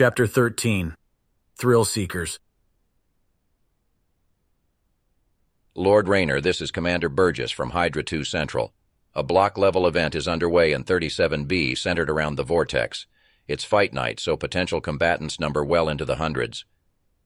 Chapter 0.00 0.26
13 0.26 0.94
Thrill 1.58 1.84
Seekers. 1.84 2.38
Lord 5.74 6.08
Rayner, 6.08 6.40
this 6.40 6.62
is 6.62 6.70
Commander 6.70 7.10
Burgess 7.10 7.50
from 7.50 7.72
Hydra 7.72 8.02
2 8.02 8.24
Central. 8.24 8.72
A 9.14 9.22
block 9.22 9.58
level 9.58 9.86
event 9.86 10.14
is 10.14 10.26
underway 10.26 10.72
in 10.72 10.84
37B 10.84 11.76
centered 11.76 12.08
around 12.08 12.36
the 12.36 12.42
Vortex. 12.42 13.06
It's 13.46 13.62
fight 13.62 13.92
night, 13.92 14.20
so 14.20 14.38
potential 14.38 14.80
combatants 14.80 15.38
number 15.38 15.62
well 15.62 15.86
into 15.86 16.06
the 16.06 16.16
hundreds. 16.16 16.64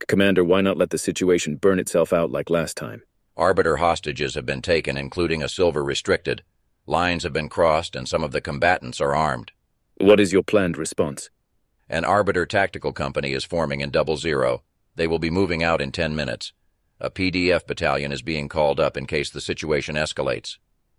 Commander, 0.08 0.42
why 0.42 0.60
not 0.60 0.76
let 0.76 0.90
the 0.90 0.98
situation 0.98 1.54
burn 1.54 1.78
itself 1.78 2.12
out 2.12 2.32
like 2.32 2.50
last 2.50 2.76
time? 2.76 3.04
Arbiter 3.36 3.76
hostages 3.76 4.34
have 4.34 4.46
been 4.46 4.62
taken, 4.62 4.96
including 4.96 5.44
a 5.44 5.48
silver 5.48 5.84
restricted. 5.84 6.42
Lines 6.88 7.22
have 7.22 7.32
been 7.32 7.48
crossed, 7.48 7.94
and 7.94 8.08
some 8.08 8.24
of 8.24 8.32
the 8.32 8.40
combatants 8.40 9.00
are 9.00 9.14
armed. 9.14 9.52
What 9.98 10.18
is 10.18 10.32
your 10.32 10.42
planned 10.42 10.76
response? 10.76 11.30
An 11.94 12.04
Arbiter 12.04 12.44
tactical 12.44 12.92
company 12.92 13.34
is 13.34 13.44
forming 13.44 13.80
in 13.80 13.90
Double 13.90 14.16
Zero. 14.16 14.64
They 14.96 15.06
will 15.06 15.20
be 15.20 15.30
moving 15.30 15.62
out 15.62 15.80
in 15.80 15.92
10 15.92 16.16
minutes. 16.16 16.52
A 16.98 17.08
PDF 17.08 17.68
battalion 17.68 18.10
is 18.10 18.20
being 18.20 18.48
called 18.48 18.80
up 18.80 18.96
in 18.96 19.06
case 19.06 19.30
the 19.30 19.40
situation 19.40 19.94
escalates. 19.94 20.58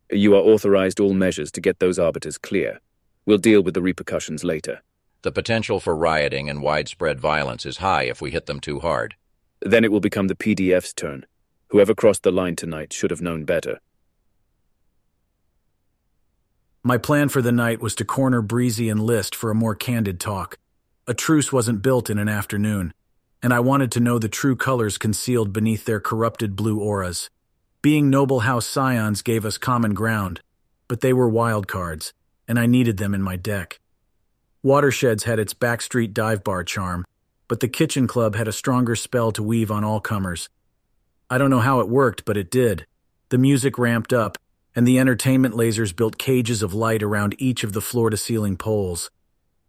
You 0.09 0.35
are 0.35 0.41
authorized 0.41 1.01
all 1.01 1.13
measures 1.13 1.51
to 1.51 1.59
get 1.59 1.79
those 1.79 1.99
arbiters 1.99 2.37
clear. 2.37 2.79
We'll 3.25 3.39
deal 3.39 3.61
with 3.61 3.73
the 3.73 3.81
repercussions 3.81 4.45
later. 4.45 4.83
The 5.23 5.33
potential 5.33 5.81
for 5.81 5.97
rioting 5.97 6.49
and 6.49 6.61
widespread 6.61 7.19
violence 7.19 7.65
is 7.65 7.79
high 7.79 8.03
if 8.03 8.21
we 8.21 8.31
hit 8.31 8.45
them 8.45 8.61
too 8.61 8.79
hard. 8.79 9.15
Then 9.59 9.83
it 9.83 9.91
will 9.91 9.99
become 9.99 10.29
the 10.29 10.33
PDF's 10.33 10.93
turn. 10.93 11.25
Whoever 11.71 11.93
crossed 11.93 12.23
the 12.23 12.31
line 12.31 12.55
tonight 12.55 12.93
should 12.93 13.11
have 13.11 13.21
known 13.21 13.43
better. 13.43 13.81
My 16.83 16.97
plan 16.97 17.27
for 17.27 17.41
the 17.41 17.51
night 17.51 17.81
was 17.81 17.95
to 17.95 18.05
corner 18.05 18.41
Breezy 18.41 18.87
and 18.87 19.03
List 19.03 19.35
for 19.35 19.51
a 19.51 19.55
more 19.55 19.75
candid 19.75 20.21
talk. 20.21 20.57
A 21.07 21.13
truce 21.13 21.53
wasn't 21.53 21.83
built 21.83 22.09
in 22.09 22.17
an 22.17 22.27
afternoon, 22.27 22.91
and 23.43 23.53
I 23.53 23.59
wanted 23.59 23.91
to 23.91 23.99
know 23.99 24.17
the 24.17 24.27
true 24.27 24.55
colors 24.55 24.97
concealed 24.97 25.53
beneath 25.53 25.85
their 25.85 25.99
corrupted 25.99 26.55
blue 26.55 26.79
auras. 26.79 27.29
Being 27.83 28.09
Noble 28.09 28.39
House 28.39 28.65
Scions 28.65 29.21
gave 29.21 29.45
us 29.45 29.59
common 29.59 29.93
ground, 29.93 30.41
but 30.87 31.01
they 31.01 31.13
were 31.13 31.29
wild 31.29 31.67
cards, 31.67 32.11
and 32.47 32.57
I 32.57 32.65
needed 32.65 32.97
them 32.97 33.13
in 33.13 33.21
my 33.21 33.35
deck. 33.35 33.79
Watersheds 34.63 35.25
had 35.25 35.37
its 35.37 35.53
backstreet 35.53 36.11
dive 36.11 36.43
bar 36.43 36.63
charm, 36.63 37.05
but 37.47 37.59
the 37.59 37.67
Kitchen 37.67 38.07
Club 38.07 38.33
had 38.33 38.47
a 38.47 38.51
stronger 38.51 38.95
spell 38.95 39.31
to 39.33 39.43
weave 39.43 39.69
on 39.69 39.83
all 39.83 39.99
comers. 39.99 40.49
I 41.29 41.37
don't 41.37 41.51
know 41.51 41.59
how 41.59 41.81
it 41.81 41.87
worked, 41.87 42.25
but 42.25 42.35
it 42.35 42.49
did. 42.49 42.87
The 43.29 43.37
music 43.37 43.77
ramped 43.77 44.11
up, 44.11 44.39
and 44.75 44.87
the 44.87 44.97
entertainment 44.97 45.53
lasers 45.53 45.95
built 45.95 46.17
cages 46.17 46.63
of 46.63 46.73
light 46.73 47.03
around 47.03 47.35
each 47.37 47.63
of 47.63 47.73
the 47.73 47.81
floor 47.81 48.09
to 48.09 48.17
ceiling 48.17 48.57
poles. 48.57 49.11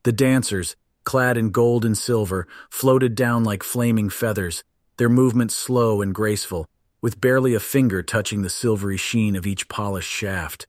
The 0.05 0.12
dancers, 0.12 0.77
clad 1.06 1.38
in 1.38 1.48
gold 1.48 1.86
and 1.86 1.96
silver, 1.96 2.46
floated 2.68 3.14
down 3.14 3.44
like 3.44 3.62
flaming 3.62 4.10
feathers, 4.10 4.62
their 4.98 5.08
movements 5.08 5.54
slow 5.54 6.02
and 6.02 6.14
graceful, 6.14 6.66
with 7.00 7.20
barely 7.20 7.54
a 7.54 7.60
finger 7.60 8.02
touching 8.02 8.42
the 8.42 8.50
silvery 8.50 8.98
sheen 8.98 9.34
of 9.36 9.46
each 9.46 9.68
polished 9.68 10.10
shaft. 10.10 10.66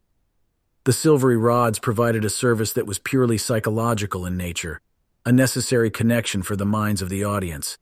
The 0.85 0.94
silvery 0.94 1.35
rods 1.35 1.79
provided 1.79 2.23
a 2.23 2.29
service 2.29 2.71
that 2.73 2.88
was 2.88 2.99
purely 2.99 3.38
psychological 3.38 4.25
in 4.25 4.38
nature, 4.38 4.79
a 5.25 5.33
necessary 5.33 5.89
connection 5.89 6.41
for 6.41 6.55
the 6.55 6.66
minds 6.66 7.01
of 7.01 7.09
the 7.09 7.25
audience. 7.25 7.77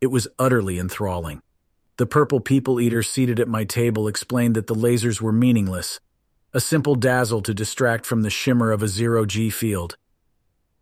It 0.00 0.08
was 0.08 0.26
utterly 0.38 0.78
enthralling. 0.78 1.42
The 1.98 2.06
purple 2.06 2.40
people 2.40 2.80
eater 2.80 3.02
seated 3.02 3.38
at 3.38 3.46
my 3.46 3.64
table 3.64 4.08
explained 4.08 4.56
that 4.56 4.66
the 4.66 4.74
lasers 4.74 5.20
were 5.20 5.32
meaningless, 5.32 6.00
a 6.52 6.60
simple 6.60 6.94
dazzle 6.94 7.42
to 7.42 7.54
distract 7.54 8.06
from 8.06 8.22
the 8.22 8.30
shimmer 8.30 8.72
of 8.72 8.82
a 8.82 8.88
zero 8.88 9.26
G 9.26 9.50
field. 9.50 9.96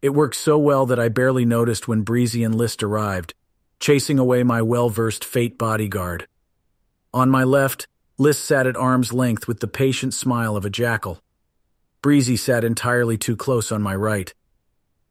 It 0.00 0.10
worked 0.10 0.36
so 0.36 0.56
well 0.56 0.86
that 0.86 1.00
I 1.00 1.08
barely 1.08 1.44
noticed 1.44 1.88
when 1.88 2.02
Breezy 2.02 2.44
and 2.44 2.54
List 2.54 2.82
arrived, 2.82 3.34
chasing 3.80 4.18
away 4.18 4.42
my 4.44 4.62
well 4.62 4.88
versed 4.88 5.24
fate 5.24 5.58
bodyguard. 5.58 6.28
On 7.12 7.28
my 7.28 7.42
left, 7.42 7.88
List 8.16 8.44
sat 8.44 8.66
at 8.66 8.76
arm's 8.76 9.12
length 9.12 9.48
with 9.48 9.60
the 9.60 9.66
patient 9.66 10.14
smile 10.14 10.56
of 10.56 10.64
a 10.64 10.70
jackal. 10.70 11.20
Breezy 12.00 12.36
sat 12.36 12.64
entirely 12.64 13.18
too 13.18 13.36
close 13.36 13.72
on 13.72 13.82
my 13.82 13.94
right. 13.94 14.32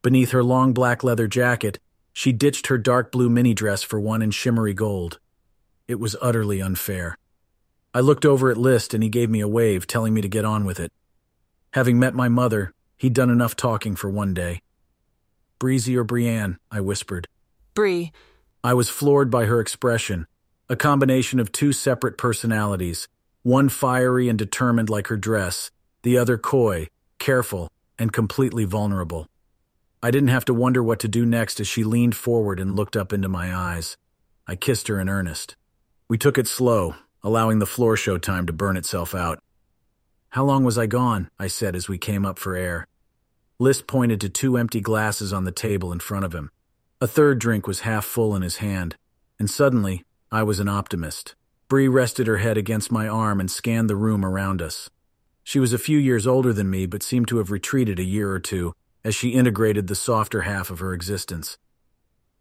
Beneath 0.01 0.31
her 0.31 0.43
long 0.43 0.73
black 0.73 1.03
leather 1.03 1.27
jacket, 1.27 1.79
she 2.13 2.31
ditched 2.31 2.67
her 2.67 2.77
dark 2.77 3.11
blue 3.11 3.29
mini 3.29 3.53
dress 3.53 3.83
for 3.83 3.99
one 3.99 4.21
in 4.21 4.31
shimmery 4.31 4.73
gold. 4.73 5.19
It 5.87 5.99
was 5.99 6.15
utterly 6.21 6.61
unfair. 6.61 7.17
I 7.93 7.99
looked 7.99 8.25
over 8.25 8.49
at 8.49 8.57
List 8.57 8.93
and 8.93 9.03
he 9.03 9.09
gave 9.09 9.29
me 9.29 9.41
a 9.41 9.47
wave, 9.47 9.85
telling 9.85 10.13
me 10.13 10.21
to 10.21 10.29
get 10.29 10.45
on 10.45 10.63
with 10.65 10.79
it. 10.79 10.91
Having 11.71 11.99
met 11.99 12.13
my 12.13 12.29
mother, 12.29 12.73
he'd 12.97 13.13
done 13.13 13.29
enough 13.29 13.55
talking 13.55 13.95
for 13.95 14.09
one 14.09 14.33
day. 14.33 14.61
Breezy 15.59 15.97
or 15.97 16.03
Brienne, 16.03 16.57
I 16.71 16.81
whispered. 16.81 17.27
Bree. 17.73 18.11
I 18.63 18.73
was 18.73 18.89
floored 18.89 19.31
by 19.31 19.45
her 19.45 19.59
expression, 19.59 20.27
a 20.69 20.75
combination 20.75 21.39
of 21.39 21.51
two 21.51 21.71
separate 21.71 22.17
personalities, 22.17 23.07
one 23.43 23.69
fiery 23.69 24.29
and 24.29 24.37
determined 24.37 24.89
like 24.89 25.07
her 25.07 25.17
dress, 25.17 25.71
the 26.03 26.17
other 26.17 26.37
coy, 26.37 26.87
careful, 27.17 27.69
and 27.97 28.13
completely 28.13 28.65
vulnerable. 28.65 29.27
I 30.03 30.11
didn't 30.11 30.29
have 30.29 30.45
to 30.45 30.53
wonder 30.53 30.83
what 30.83 30.99
to 30.99 31.07
do 31.07 31.25
next 31.25 31.59
as 31.59 31.67
she 31.67 31.83
leaned 31.83 32.15
forward 32.15 32.59
and 32.59 32.75
looked 32.75 32.95
up 32.95 33.11
into 33.11 33.29
my 33.29 33.55
eyes. 33.55 33.97
I 34.47 34.55
kissed 34.55 34.87
her 34.89 34.99
in 34.99 35.09
earnest. 35.09 35.55
We 36.07 36.17
took 36.17 36.37
it 36.37 36.47
slow, 36.47 36.95
allowing 37.23 37.59
the 37.59 37.65
floor 37.65 37.97
show 37.97 38.17
time 38.17 38.45
to 38.45 38.53
burn 38.53 38.77
itself 38.77 39.15
out. 39.15 39.39
How 40.29 40.43
long 40.43 40.63
was 40.63 40.77
I 40.77 40.85
gone? 40.85 41.29
I 41.39 41.47
said 41.47 41.75
as 41.75 41.89
we 41.89 41.97
came 41.97 42.25
up 42.25 42.37
for 42.37 42.55
air. 42.55 42.85
List 43.59 43.87
pointed 43.87 44.21
to 44.21 44.29
two 44.29 44.55
empty 44.55 44.79
glasses 44.79 45.33
on 45.33 45.43
the 45.43 45.51
table 45.51 45.91
in 45.91 45.99
front 45.99 46.23
of 46.25 46.33
him. 46.33 46.51
A 47.01 47.07
third 47.07 47.39
drink 47.39 47.65
was 47.65 47.79
half 47.79 48.05
full 48.05 48.35
in 48.35 48.43
his 48.43 48.57
hand, 48.57 48.95
and 49.39 49.49
suddenly 49.49 50.05
I 50.31 50.43
was 50.43 50.59
an 50.59 50.67
optimist. 50.67 51.33
Bree 51.67 51.87
rested 51.87 52.27
her 52.27 52.37
head 52.37 52.55
against 52.55 52.91
my 52.91 53.07
arm 53.07 53.39
and 53.39 53.49
scanned 53.49 53.89
the 53.89 53.95
room 53.95 54.23
around 54.23 54.61
us. 54.61 54.91
She 55.43 55.59
was 55.59 55.73
a 55.73 55.79
few 55.79 55.97
years 55.97 56.27
older 56.27 56.53
than 56.53 56.69
me, 56.69 56.85
but 56.85 57.01
seemed 57.01 57.27
to 57.29 57.37
have 57.37 57.49
retreated 57.49 57.99
a 57.99 58.03
year 58.03 58.31
or 58.31 58.39
two 58.39 58.73
as 59.03 59.15
she 59.15 59.29
integrated 59.29 59.87
the 59.87 59.95
softer 59.95 60.41
half 60.41 60.69
of 60.69 60.79
her 60.79 60.93
existence. 60.93 61.57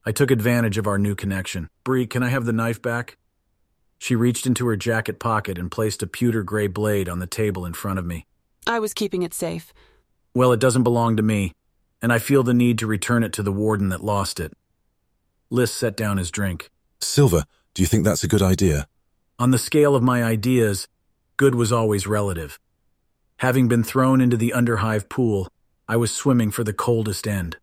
I 0.05 0.13
took 0.13 0.31
advantage 0.31 0.77
of 0.77 0.87
our 0.87 0.99
new 0.99 1.15
connection. 1.15 1.71
Bree, 1.83 2.07
can 2.07 2.23
I 2.23 2.29
have 2.29 2.45
the 2.45 2.53
knife 2.53 2.83
back? 2.83 3.17
She 3.99 4.15
reached 4.15 4.47
into 4.47 4.67
her 4.67 4.77
jacket 4.77 5.19
pocket 5.19 5.57
and 5.57 5.71
placed 5.71 6.03
a 6.03 6.07
pewter 6.07 6.43
gray 6.43 6.67
blade 6.67 7.09
on 7.09 7.21
the 7.21 7.27
table 7.27 7.65
in 7.65 7.73
front 7.73 7.99
of 7.99 8.05
me. 8.05 8.27
I 8.67 8.81
was 8.81 8.93
keeping 8.93 9.23
it 9.23 9.33
safe. 9.33 9.73
Well, 10.37 10.53
it 10.53 10.61
doesn't 10.61 10.83
belong 10.83 11.17
to 11.17 11.23
me, 11.23 11.53
and 12.03 12.13
I 12.13 12.19
feel 12.19 12.43
the 12.43 12.53
need 12.53 12.79
to 12.81 12.87
return 12.87 13.25
it 13.25 13.33
to 13.33 13.43
the 13.43 13.51
warden 13.51 13.89
that 13.89 14.05
lost 14.05 14.39
it. 14.39 14.53
List 15.49 15.79
set 15.79 15.97
down 15.97 16.19
his 16.19 16.31
drink. 16.31 16.69
Silver, 17.01 17.45
do 17.73 17.81
you 17.81 17.87
think 17.87 18.05
that's 18.05 18.23
a 18.23 18.29
good 18.29 18.43
idea? 18.43 18.87
On 19.39 19.51
the 19.51 19.57
scale 19.57 19.97
of 19.97 20.03
my 20.03 20.23
ideas, 20.23 20.89
good 21.39 21.55
was 21.55 21.73
always 21.73 22.07
relative. 22.07 22.59
Having 23.39 23.69
been 23.69 23.83
thrown 23.83 24.21
into 24.21 24.37
the 24.37 24.53
underhive 24.55 25.09
pool, 25.09 25.49
I 25.89 25.97
was 25.97 26.13
swimming 26.13 26.51
for 26.51 26.65
the 26.65 26.75
coldest 26.75 27.27
end. 27.27 27.57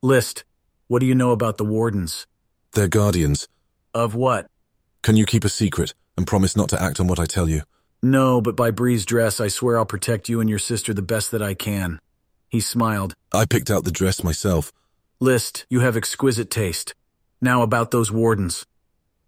List, 0.00 0.44
what 0.86 1.00
do 1.00 1.06
you 1.06 1.14
know 1.14 1.32
about 1.32 1.58
the 1.58 1.66
wardens? 1.66 2.26
They're 2.72 2.88
guardians. 2.88 3.46
Of 3.92 4.14
what? 4.14 4.46
Can 5.02 5.18
you 5.18 5.26
keep 5.26 5.44
a 5.44 5.50
secret 5.50 5.92
and 6.16 6.26
promise 6.26 6.56
not 6.56 6.70
to 6.70 6.82
act 6.82 6.98
on 6.98 7.08
what 7.08 7.20
I 7.20 7.26
tell 7.26 7.46
you? 7.46 7.60
No, 8.02 8.40
but 8.40 8.56
by 8.56 8.70
Bree's 8.70 9.04
dress, 9.04 9.40
I 9.40 9.48
swear 9.48 9.76
I'll 9.78 9.84
protect 9.84 10.28
you 10.28 10.40
and 10.40 10.48
your 10.48 10.58
sister 10.58 10.94
the 10.94 11.02
best 11.02 11.30
that 11.32 11.42
I 11.42 11.54
can. 11.54 12.00
He 12.48 12.60
smiled. 12.60 13.14
I 13.32 13.44
picked 13.44 13.70
out 13.70 13.84
the 13.84 13.90
dress 13.90 14.22
myself. 14.22 14.72
List, 15.20 15.66
you 15.68 15.80
have 15.80 15.96
exquisite 15.96 16.50
taste. 16.50 16.94
Now 17.40 17.62
about 17.62 17.90
those 17.90 18.12
wardens. 18.12 18.66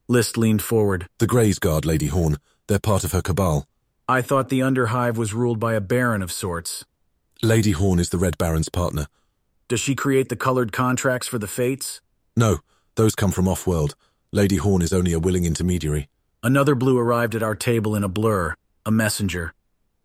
List 0.09 0.39
leaned 0.39 0.63
forward. 0.63 1.09
The 1.19 1.27
Greys 1.27 1.59
guard 1.59 1.85
Lady 1.85 2.07
Horn. 2.07 2.39
They're 2.69 2.79
part 2.79 3.05
of 3.05 3.13
her 3.13 3.23
cabal. 3.23 3.67
I 4.09 4.23
thought 4.23 4.49
the 4.49 4.61
Underhive 4.61 5.17
was 5.17 5.35
ruled 5.35 5.59
by 5.61 5.75
a 5.75 5.81
baron 5.81 6.23
of 6.23 6.33
sorts. 6.33 6.85
Lady 7.43 7.73
Horn 7.73 7.99
is 7.99 8.11
the 8.11 8.19
Red 8.19 8.39
Baron's 8.39 8.69
partner. 8.69 9.07
Does 9.69 9.81
she 9.81 9.95
create 9.95 10.29
the 10.29 10.37
colored 10.37 10.73
contracts 10.73 11.29
for 11.29 11.39
the 11.39 11.47
fates? 11.47 12.01
No, 12.37 12.59
those 12.97 13.15
come 13.15 13.31
from 13.31 13.49
off-world. 13.49 13.95
Lady 14.33 14.57
Horn 14.57 14.83
is 14.83 14.93
only 14.93 15.13
a 15.13 15.21
willing 15.21 15.45
intermediary. 15.45 16.09
Another 16.43 16.75
blue 16.75 16.99
arrived 16.99 17.35
at 17.35 17.43
our 17.43 17.55
table 17.55 17.95
in 17.95 18.03
a 18.03 18.09
blur, 18.09 18.55
a 18.87 18.91
messenger. 18.91 19.53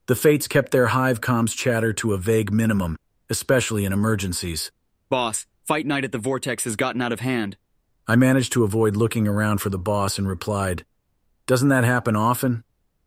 The 0.07 0.17
fates 0.17 0.49
kept 0.49 0.71
their 0.71 0.87
hive 0.87 1.21
comms 1.21 1.55
chatter 1.55 1.93
to 1.93 2.11
a 2.11 2.17
vague 2.17 2.51
minimum, 2.51 2.97
especially 3.29 3.85
in 3.85 3.93
emergencies. 3.93 4.69
Boss, 5.09 5.45
fight 5.65 5.85
night 5.85 6.03
at 6.03 6.11
the 6.11 6.17
Vortex 6.17 6.65
has 6.65 6.75
gotten 6.75 7.01
out 7.01 7.13
of 7.13 7.21
hand. 7.21 7.55
I 8.05 8.17
managed 8.17 8.51
to 8.53 8.65
avoid 8.65 8.97
looking 8.97 9.29
around 9.29 9.59
for 9.59 9.69
the 9.69 9.79
boss 9.79 10.17
and 10.17 10.27
replied, 10.27 10.83
Doesn't 11.47 11.69
that 11.69 11.85
happen 11.85 12.17
often? 12.17 12.65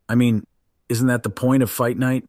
I 0.08 0.14
mean, 0.14 0.44
isn't 0.88 1.06
that 1.06 1.22
the 1.22 1.30
point 1.30 1.62
of 1.62 1.70
fight 1.70 1.98
night? 1.98 2.25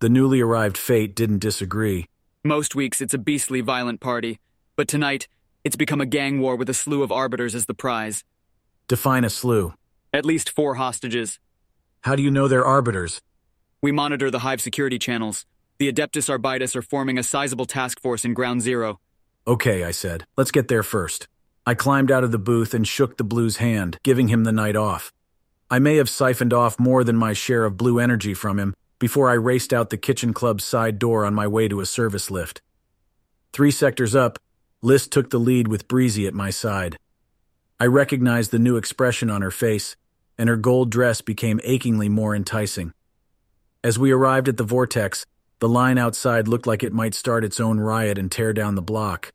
The 0.00 0.08
newly 0.08 0.40
arrived 0.40 0.78
fate 0.78 1.14
didn't 1.14 1.40
disagree. 1.40 2.06
Most 2.42 2.74
weeks 2.74 3.02
it's 3.02 3.14
a 3.14 3.18
beastly 3.18 3.60
violent 3.60 4.00
party, 4.00 4.40
but 4.76 4.88
tonight 4.88 5.28
it's 5.62 5.76
become 5.76 6.00
a 6.00 6.06
gang 6.06 6.40
war 6.40 6.56
with 6.56 6.70
a 6.70 6.74
slew 6.74 7.02
of 7.02 7.12
arbiters 7.12 7.54
as 7.54 7.66
the 7.66 7.74
prize. 7.74 8.24
Define 8.88 9.24
a 9.24 9.30
slew. 9.30 9.74
At 10.12 10.26
least 10.26 10.50
four 10.50 10.74
hostages. 10.74 11.38
How 12.02 12.16
do 12.16 12.22
you 12.22 12.30
know 12.30 12.46
they're 12.46 12.64
arbiters? 12.64 13.22
We 13.80 13.92
monitor 13.92 14.30
the 14.30 14.40
Hive 14.40 14.60
security 14.60 14.98
channels. 14.98 15.46
The 15.78 15.90
Adeptus 15.90 16.28
Arbitus 16.28 16.76
are 16.76 16.82
forming 16.82 17.18
a 17.18 17.22
sizable 17.22 17.64
task 17.64 18.00
force 18.00 18.24
in 18.24 18.34
Ground 18.34 18.60
Zero. 18.60 19.00
Okay, 19.46 19.84
I 19.84 19.90
said. 19.90 20.26
Let's 20.36 20.50
get 20.50 20.68
there 20.68 20.82
first. 20.82 21.28
I 21.66 21.74
climbed 21.74 22.10
out 22.10 22.24
of 22.24 22.30
the 22.30 22.38
booth 22.38 22.74
and 22.74 22.86
shook 22.86 23.16
the 23.16 23.24
blue's 23.24 23.56
hand, 23.56 23.98
giving 24.02 24.28
him 24.28 24.44
the 24.44 24.52
night 24.52 24.76
off. 24.76 25.12
I 25.70 25.78
may 25.78 25.96
have 25.96 26.10
siphoned 26.10 26.52
off 26.52 26.78
more 26.78 27.04
than 27.04 27.16
my 27.16 27.32
share 27.32 27.64
of 27.64 27.78
blue 27.78 27.98
energy 27.98 28.34
from 28.34 28.58
him 28.58 28.74
before 28.98 29.30
I 29.30 29.34
raced 29.34 29.72
out 29.72 29.90
the 29.90 29.96
kitchen 29.96 30.34
club's 30.34 30.62
side 30.62 30.98
door 30.98 31.24
on 31.24 31.34
my 31.34 31.46
way 31.46 31.68
to 31.68 31.80
a 31.80 31.86
service 31.86 32.30
lift. 32.30 32.60
Three 33.52 33.70
sectors 33.70 34.14
up, 34.14 34.38
List 34.82 35.12
took 35.12 35.30
the 35.30 35.38
lead 35.38 35.68
with 35.68 35.88
Breezy 35.88 36.26
at 36.26 36.34
my 36.34 36.50
side. 36.50 36.98
I 37.80 37.86
recognized 37.86 38.50
the 38.50 38.58
new 38.58 38.76
expression 38.76 39.30
on 39.30 39.40
her 39.40 39.50
face, 39.50 39.96
and 40.38 40.48
her 40.48 40.56
gold 40.56 40.90
dress 40.90 41.20
became 41.20 41.60
achingly 41.64 42.08
more 42.08 42.34
enticing. 42.34 42.92
As 43.84 43.98
we 43.98 44.10
arrived 44.12 44.48
at 44.48 44.56
the 44.56 44.64
vortex, 44.64 45.26
the 45.58 45.68
line 45.68 45.98
outside 45.98 46.48
looked 46.48 46.66
like 46.66 46.82
it 46.82 46.92
might 46.92 47.14
start 47.14 47.44
its 47.44 47.60
own 47.60 47.78
riot 47.80 48.18
and 48.18 48.30
tear 48.30 48.52
down 48.52 48.74
the 48.74 48.82
block. 48.82 49.32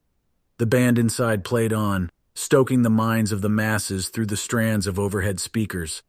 The 0.57 0.65
band 0.65 0.97
inside 0.97 1.44
played 1.44 1.71
on, 1.71 2.09
stoking 2.33 2.81
the 2.81 2.89
minds 2.89 3.31
of 3.31 3.41
the 3.41 3.49
masses 3.49 4.09
through 4.09 4.25
the 4.25 4.38
strands 4.38 4.88
of 4.88 4.99
overhead 4.99 5.39
speakers. 5.39 6.03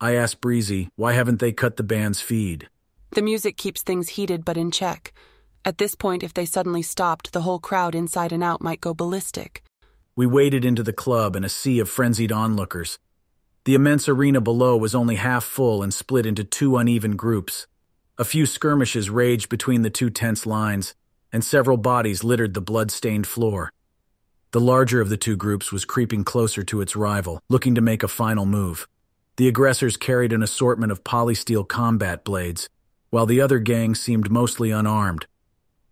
I 0.00 0.14
asked 0.14 0.40
Breezy, 0.40 0.90
why 0.96 1.12
haven't 1.12 1.40
they 1.40 1.52
cut 1.52 1.76
the 1.76 1.82
band's 1.82 2.20
feed? 2.20 2.68
The 3.10 3.22
music 3.22 3.56
keeps 3.56 3.82
things 3.82 4.10
heated 4.10 4.44
but 4.44 4.56
in 4.56 4.70
check. 4.70 5.12
At 5.64 5.78
this 5.78 5.94
point, 5.94 6.22
if 6.22 6.32
they 6.32 6.44
suddenly 6.44 6.82
stopped, 6.82 7.32
the 7.32 7.42
whole 7.42 7.58
crowd 7.58 7.94
inside 7.94 8.32
and 8.32 8.42
out 8.42 8.62
might 8.62 8.80
go 8.80 8.94
ballistic. 8.94 9.62
We 10.14 10.26
waded 10.26 10.64
into 10.64 10.82
the 10.82 10.92
club 10.92 11.36
in 11.36 11.44
a 11.44 11.48
sea 11.48 11.78
of 11.78 11.88
frenzied 11.88 12.32
onlookers. 12.32 12.98
The 13.68 13.74
immense 13.74 14.08
arena 14.08 14.40
below 14.40 14.78
was 14.78 14.94
only 14.94 15.16
half 15.16 15.44
full 15.44 15.82
and 15.82 15.92
split 15.92 16.24
into 16.24 16.42
two 16.42 16.78
uneven 16.78 17.16
groups. 17.16 17.66
A 18.16 18.24
few 18.24 18.46
skirmishes 18.46 19.10
raged 19.10 19.50
between 19.50 19.82
the 19.82 19.90
two 19.90 20.08
tense 20.08 20.46
lines, 20.46 20.94
and 21.34 21.44
several 21.44 21.76
bodies 21.76 22.24
littered 22.24 22.54
the 22.54 22.62
blood-stained 22.62 23.26
floor. 23.26 23.70
The 24.52 24.60
larger 24.60 25.02
of 25.02 25.10
the 25.10 25.18
two 25.18 25.36
groups 25.36 25.70
was 25.70 25.84
creeping 25.84 26.24
closer 26.24 26.62
to 26.62 26.80
its 26.80 26.96
rival, 26.96 27.42
looking 27.50 27.74
to 27.74 27.82
make 27.82 28.02
a 28.02 28.08
final 28.08 28.46
move. 28.46 28.88
The 29.36 29.48
aggressors 29.48 29.98
carried 29.98 30.32
an 30.32 30.42
assortment 30.42 30.90
of 30.90 31.04
polysteel 31.04 31.68
combat 31.68 32.24
blades, 32.24 32.70
while 33.10 33.26
the 33.26 33.42
other 33.42 33.58
gang 33.58 33.94
seemed 33.94 34.30
mostly 34.30 34.70
unarmed. 34.70 35.26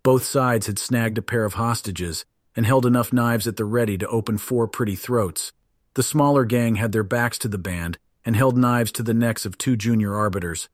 Both 0.01 0.23
sides 0.23 0.65
had 0.65 0.79
snagged 0.79 1.19
a 1.19 1.21
pair 1.21 1.45
of 1.45 1.53
hostages 1.53 2.25
and 2.55 2.65
held 2.65 2.87
enough 2.87 3.13
knives 3.13 3.45
at 3.45 3.55
the 3.55 3.65
ready 3.65 3.99
to 3.99 4.07
open 4.07 4.39
four 4.39 4.67
pretty 4.67 4.95
throats. 4.95 5.53
The 5.97 6.03
smaller 6.03 6.45
gang 6.45 6.75
had 6.75 6.91
their 6.91 7.01
backs 7.01 7.39
to 7.39 7.47
the 7.47 7.57
band 7.57 7.97
and 8.23 8.35
held 8.35 8.55
knives 8.55 8.91
to 8.91 9.01
the 9.01 9.15
necks 9.15 9.47
of 9.47 9.57
two 9.57 9.75
junior 9.75 10.13
arbiters. 10.13 10.69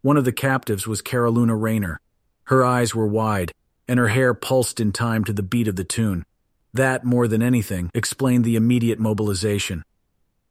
One 0.00 0.16
of 0.16 0.24
the 0.24 0.32
captives 0.32 0.86
was 0.86 1.02
Caroluna 1.02 1.54
Rayner. 1.54 2.00
Her 2.44 2.64
eyes 2.64 2.94
were 2.94 3.06
wide, 3.06 3.52
and 3.86 3.98
her 3.98 4.08
hair 4.08 4.32
pulsed 4.32 4.80
in 4.80 4.90
time 4.90 5.24
to 5.24 5.34
the 5.34 5.42
beat 5.42 5.68
of 5.68 5.76
the 5.76 5.84
tune. 5.84 6.24
That, 6.72 7.04
more 7.04 7.28
than 7.28 7.42
anything, 7.42 7.90
explained 7.92 8.46
the 8.46 8.56
immediate 8.56 8.98
mobilization. 8.98 9.84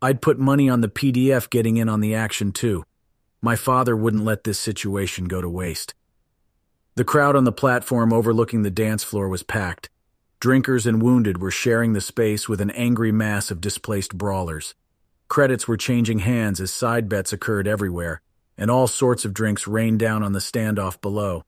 I'd 0.04 0.22
put 0.22 0.38
money 0.38 0.70
on 0.70 0.82
the 0.82 0.88
PDF 0.88 1.50
getting 1.50 1.78
in 1.78 1.90
on 1.90 2.02
the 2.02 2.14
action, 2.14 2.52
too. 2.52 2.84
My 3.42 3.56
father 3.56 3.98
wouldn't 3.98 4.24
let 4.24 4.44
this 4.44 4.60
situation 4.60 5.26
go 5.26 5.42
to 5.42 5.50
waste. 5.50 5.96
The 6.94 7.04
crowd 7.04 7.36
on 7.36 7.46
the 7.46 7.52
platform 7.52 8.14
overlooking 8.14 8.62
the 8.62 8.70
dance 8.70 9.04
floor 9.04 9.28
was 9.30 9.42
packed. 9.42 9.90
Drinkers 10.42 10.88
and 10.88 11.04
wounded 11.04 11.40
were 11.40 11.52
sharing 11.52 11.94
the 11.94 12.02
space 12.02 12.50
with 12.50 12.62
an 12.62 12.72
angry 12.72 13.12
mass 13.12 13.52
of 13.52 13.62
displaced 13.62 14.18
brawlers. 14.18 14.74
Credits 15.28 15.68
were 15.68 15.78
changing 15.78 16.18
hands 16.18 16.60
as 16.60 16.74
side 16.74 17.08
bets 17.08 17.32
occurred 17.32 17.68
everywhere, 17.68 18.24
and 18.58 18.72
all 18.72 18.88
sorts 18.88 19.24
of 19.24 19.36
drinks 19.36 19.68
rained 19.68 20.00
down 20.00 20.24
on 20.24 20.34
the 20.34 20.40
standoff 20.40 21.00
below. 21.00 21.44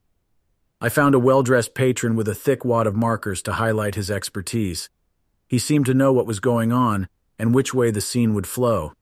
I 0.79 0.89
found 0.89 1.15
a 1.15 1.19
well-dressed 1.19 1.73
patron 1.73 2.15
with 2.15 2.27
a 2.27 2.35
thick 2.35 2.63
wad 2.63 2.85
of 2.85 2.95
markers 2.95 3.41
to 3.41 3.53
highlight 3.53 3.95
his 3.95 4.11
expertise. 4.11 4.91
He 5.47 5.57
seemed 5.57 5.87
to 5.87 5.95
know 5.95 6.13
what 6.13 6.27
was 6.27 6.39
going 6.39 6.71
on 6.71 7.07
and 7.39 7.55
which 7.55 7.73
way 7.73 7.89
the 7.89 7.99
scene 7.99 8.35
would 8.35 8.45
flow. 8.45 8.93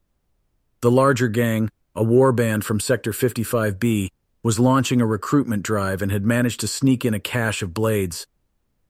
The 0.79 0.89
larger 0.89 1.27
gang, 1.27 1.69
a 1.93 2.01
war 2.01 2.31
band 2.31 2.63
from 2.63 2.79
Sector 2.79 3.11
55B, 3.11 4.07
was 4.41 4.57
launching 4.57 5.01
a 5.01 5.05
recruitment 5.05 5.63
drive 5.63 6.01
and 6.01 6.13
had 6.13 6.25
managed 6.25 6.61
to 6.61 6.67
sneak 6.67 7.03
in 7.03 7.13
a 7.13 7.19
cache 7.19 7.61
of 7.61 7.73
blades. 7.73 8.25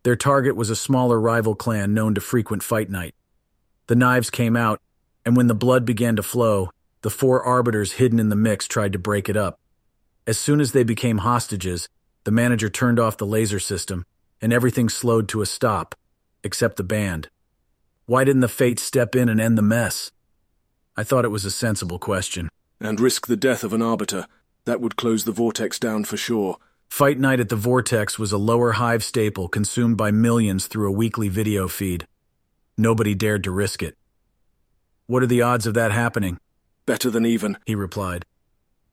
Their 0.03 0.15
target 0.15 0.55
was 0.55 0.69
a 0.69 0.75
smaller 0.75 1.19
rival 1.19 1.55
clan 1.55 1.93
known 1.93 2.15
to 2.15 2.21
frequent 2.21 2.63
fight 2.63 2.89
night. 2.89 3.13
The 3.87 3.95
knives 3.95 4.29
came 4.29 4.55
out, 4.55 4.81
and 5.25 5.35
when 5.35 5.47
the 5.47 5.53
blood 5.53 5.85
began 5.85 6.15
to 6.15 6.23
flow, 6.23 6.71
the 7.01 7.09
four 7.09 7.43
arbiters 7.43 7.93
hidden 7.93 8.19
in 8.19 8.29
the 8.29 8.35
mix 8.35 8.67
tried 8.67 8.93
to 8.93 8.99
break 8.99 9.29
it 9.29 9.37
up. 9.37 9.59
As 10.25 10.39
soon 10.39 10.59
as 10.59 10.71
they 10.71 10.83
became 10.83 11.19
hostages, 11.19 11.87
the 12.23 12.31
manager 12.31 12.69
turned 12.69 12.99
off 12.99 13.17
the 13.17 13.25
laser 13.25 13.59
system, 13.59 14.05
and 14.41 14.53
everything 14.53 14.89
slowed 14.89 15.27
to 15.29 15.41
a 15.41 15.45
stop, 15.45 15.95
except 16.43 16.77
the 16.77 16.83
band. 16.83 17.29
Why 18.05 18.23
didn't 18.23 18.41
the 18.41 18.47
Fates 18.47 18.83
step 18.83 19.15
in 19.15 19.29
and 19.29 19.39
end 19.39 19.57
the 19.57 19.63
mess? 19.63 20.11
I 20.97 21.03
thought 21.03 21.25
it 21.25 21.29
was 21.29 21.45
a 21.45 21.51
sensible 21.51 21.99
question. 21.99 22.49
And 22.79 22.99
risk 22.99 23.27
the 23.27 23.37
death 23.37 23.63
of 23.63 23.73
an 23.73 23.81
arbiter. 23.81 24.27
That 24.65 24.81
would 24.81 24.95
close 24.95 25.23
the 25.23 25.31
vortex 25.31 25.79
down 25.79 26.03
for 26.03 26.17
sure. 26.17 26.57
Fight 26.91 27.17
Night 27.17 27.39
at 27.39 27.47
the 27.47 27.55
Vortex 27.55 28.19
was 28.19 28.33
a 28.33 28.37
lower 28.37 28.73
hive 28.73 29.01
staple 29.01 29.47
consumed 29.47 29.95
by 29.95 30.11
millions 30.11 30.67
through 30.67 30.89
a 30.89 30.91
weekly 30.91 31.29
video 31.29 31.69
feed. 31.69 32.05
Nobody 32.77 33.15
dared 33.15 33.45
to 33.45 33.51
risk 33.51 33.81
it. 33.81 33.95
What 35.07 35.23
are 35.23 35.27
the 35.27 35.41
odds 35.41 35.65
of 35.65 35.73
that 35.75 35.93
happening? 35.93 36.37
Better 36.85 37.09
than 37.09 37.25
even. 37.25 37.57
He 37.65 37.75
replied. 37.75 38.25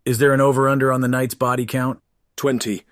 Is 0.04 0.18
there 0.18 0.32
an 0.32 0.40
over-under 0.40 0.92
on 0.92 1.00
the 1.00 1.08
night's 1.08 1.34
body 1.34 1.66
count? 1.66 1.98
Twenty. 2.36 2.84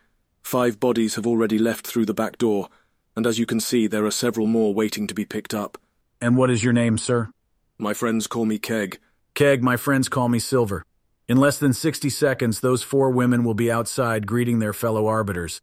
Five 0.42 0.80
bodies 0.80 1.14
have 1.14 1.26
already 1.26 1.56
left 1.56 1.86
through 1.86 2.06
the 2.06 2.12
back 2.12 2.36
door, 2.36 2.68
and 3.14 3.28
as 3.28 3.38
you 3.38 3.46
can 3.46 3.60
see, 3.60 3.86
there 3.86 4.04
are 4.06 4.10
several 4.10 4.48
more 4.48 4.74
waiting 4.74 5.06
to 5.06 5.14
be 5.14 5.24
picked 5.24 5.54
up. 5.54 5.78
And 6.20 6.36
what 6.36 6.50
is 6.50 6.64
your 6.64 6.72
name, 6.72 6.98
sir? 6.98 7.30
My 7.78 7.94
friends 7.94 8.26
call 8.26 8.44
me 8.44 8.58
Keg. 8.58 8.98
Keg, 9.34 9.62
my 9.62 9.76
friends 9.76 10.08
call 10.08 10.28
me 10.28 10.40
Silver. 10.40 10.84
In 11.28 11.38
less 11.38 11.58
than 11.58 11.72
60 11.72 12.08
seconds, 12.08 12.60
those 12.60 12.84
four 12.84 13.10
women 13.10 13.42
will 13.42 13.54
be 13.54 13.70
outside 13.70 14.28
greeting 14.28 14.60
their 14.60 14.72
fellow 14.72 15.08
arbiters. 15.08 15.60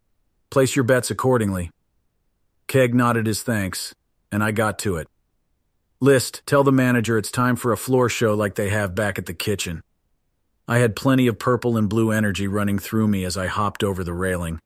Place 0.50 0.76
your 0.76 0.84
bets 0.84 1.10
accordingly. 1.10 1.70
Keg 2.66 2.94
nodded 2.94 3.26
his 3.26 3.42
thanks, 3.42 3.94
and 4.30 4.44
I 4.44 4.50
got 4.50 4.78
to 4.80 4.96
it. 4.96 5.08
List, 6.00 6.42
tell 6.44 6.64
the 6.64 6.72
manager 6.72 7.16
it's 7.16 7.30
time 7.30 7.56
for 7.56 7.72
a 7.72 7.78
floor 7.78 8.10
show 8.10 8.34
like 8.34 8.56
they 8.56 8.68
have 8.68 8.94
back 8.94 9.18
at 9.18 9.24
the 9.24 9.32
kitchen. 9.32 9.82
I 10.68 10.78
had 10.78 10.96
plenty 10.96 11.26
of 11.26 11.38
purple 11.38 11.78
and 11.78 11.88
blue 11.88 12.10
energy 12.10 12.46
running 12.46 12.78
through 12.78 13.08
me 13.08 13.24
as 13.24 13.38
I 13.38 13.46
hopped 13.46 13.82
over 13.82 14.04
the 14.04 14.12
railing. 14.12 14.60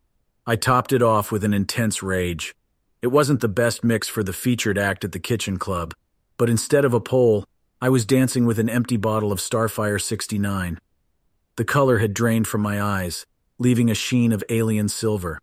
I 0.47 0.57
topped 0.57 0.93
it 0.93 1.03
off 1.03 1.31
with 1.31 1.45
an 1.45 1.55
intense 1.55 2.03
rage. 2.03 2.57
It 3.03 3.09
wasn't 3.09 3.41
the 3.41 3.49
best 3.49 3.85
mix 3.85 4.09
for 4.09 4.25
the 4.25 4.33
featured 4.33 4.79
act 4.79 5.05
at 5.05 5.13
the 5.13 5.21
kitchen 5.21 5.59
club, 5.59 5.95
but 6.37 6.51
instead 6.51 6.85
of 6.85 6.93
a 6.93 7.01
pole, 7.01 7.45
I 7.81 7.89
was 7.89 8.05
dancing 8.05 8.47
with 8.47 8.59
an 8.59 8.69
empty 8.69 8.97
bottle 8.97 9.31
of 9.31 9.39
Starfire 9.39 10.01
69. 10.01 10.79
The 11.59 11.65
color 11.65 11.99
had 11.99 12.15
drained 12.15 12.47
from 12.47 12.61
my 12.61 12.81
eyes, 12.81 13.27
leaving 13.59 13.91
a 13.91 13.95
sheen 13.95 14.31
of 14.31 14.45
alien 14.49 14.89
silver. 14.89 15.41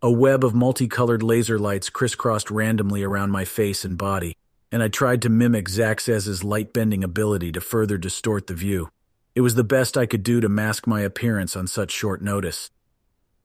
A 0.00 0.10
web 0.10 0.42
of 0.42 0.54
multicolored 0.54 1.22
laser 1.22 1.58
lights 1.58 1.90
crisscrossed 1.90 2.50
randomly 2.50 3.02
around 3.02 3.30
my 3.30 3.44
face 3.44 3.84
and 3.84 3.98
body, 3.98 4.38
and 4.72 4.82
I 4.82 4.88
tried 4.88 5.20
to 5.20 5.28
mimic 5.28 5.68
Zaxxez's 5.68 6.44
light-bending 6.44 7.04
ability 7.04 7.52
to 7.52 7.60
further 7.60 7.98
distort 7.98 8.46
the 8.46 8.54
view. 8.54 8.88
It 9.34 9.42
was 9.42 9.54
the 9.54 9.62
best 9.64 9.98
I 9.98 10.06
could 10.06 10.22
do 10.22 10.40
to 10.40 10.48
mask 10.48 10.86
my 10.86 11.02
appearance 11.02 11.56
on 11.56 11.66
such 11.66 11.90
short 11.90 12.22
notice. 12.22 12.70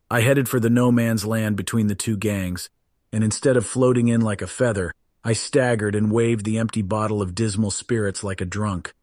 I 0.10 0.22
headed 0.22 0.48
for 0.48 0.62
the 0.62 0.70
no 0.70 0.94
man's 0.94 1.25
land 1.25 1.58
between 1.58 1.88
the 1.88 1.96
two 1.96 2.15
gangs, 2.15 2.70
and 3.12 3.25
instead 3.25 3.58
of 3.58 3.65
floating 3.65 4.08
in 4.08 4.22
like 4.22 4.41
a 4.41 4.48
feather, 4.48 4.94
I 5.25 5.34
staggered 5.34 5.96
and 5.96 6.13
waved 6.13 6.46
the 6.46 6.60
empty 6.60 6.82
bottle 6.82 7.22
of 7.22 7.36
dismal 7.36 7.72
spirits 7.72 8.24
like 8.24 8.39
a 8.39 8.46
drunk. 8.46 8.94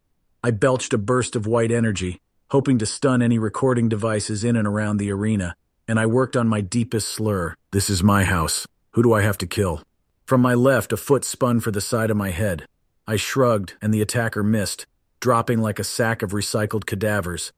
I 0.42 0.50
belched 0.50 0.94
a 0.94 0.98
burst 0.98 1.36
of 1.36 1.46
white 1.46 1.70
energy, 1.70 2.22
hoping 2.50 2.78
to 2.78 2.86
stun 2.86 3.22
any 3.22 3.38
recording 3.38 3.88
devices 3.88 4.44
in 4.44 4.54
and 4.54 4.68
around 4.68 4.98
the 4.98 5.10
arena, 5.10 5.56
and 5.88 5.98
I 5.98 6.06
worked 6.06 6.36
on 6.36 6.46
my 6.46 6.60
deepest 6.60 7.08
slur. 7.08 7.54
This 7.72 7.90
is 7.90 8.02
my 8.02 8.22
house. 8.22 8.66
Who 8.92 9.02
do 9.02 9.12
I 9.12 9.22
have 9.22 9.38
to 9.38 9.46
kill? 9.46 9.82
From 10.26 10.40
my 10.40 10.54
left, 10.54 10.92
a 10.92 10.96
foot 10.96 11.24
spun 11.24 11.58
for 11.60 11.72
the 11.72 11.80
side 11.80 12.10
of 12.10 12.16
my 12.16 12.30
head. 12.30 12.66
I 13.06 13.16
shrugged, 13.16 13.74
and 13.82 13.92
the 13.92 14.00
attacker 14.00 14.42
missed, 14.44 14.86
dropping 15.20 15.60
like 15.60 15.78
a 15.78 15.84
sack 15.84 16.22
of 16.22 16.30
recycled 16.30 16.86
cadavers. 16.86 17.52